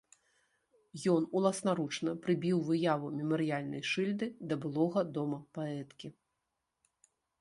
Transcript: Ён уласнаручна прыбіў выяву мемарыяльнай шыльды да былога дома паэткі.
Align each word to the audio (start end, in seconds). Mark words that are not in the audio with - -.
Ён 1.15 1.25
уласнаручна 1.39 2.15
прыбіў 2.23 2.57
выяву 2.69 3.07
мемарыяльнай 3.19 3.83
шыльды 3.91 4.31
да 4.53 4.61
былога 4.65 5.01
дома 5.19 5.37
паэткі. 5.59 6.07